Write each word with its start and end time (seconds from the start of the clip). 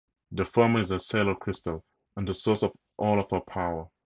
The 0.31 0.45
former 0.47 0.79
is 0.79 0.89
her 0.89 0.97
Sailor 0.97 1.35
Crystal 1.35 1.85
and 2.15 2.27
the 2.27 2.33
source 2.33 2.63
of 2.63 2.71
all 2.97 3.19
of 3.19 3.29
her 3.29 3.41
power. 3.41 3.87